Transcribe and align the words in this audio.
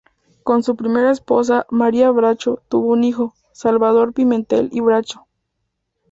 Con 0.41 0.63
su 0.63 0.75
primera 0.75 1.11
esposa, 1.11 1.67
María 1.69 2.09
Bracho, 2.09 2.63
tuvo 2.69 2.87
un 2.91 3.03
hijo: 3.03 3.35
Salvador 3.51 4.13
Pimentel 4.13 4.69
y 4.71 4.79
Bracho. 4.81 5.27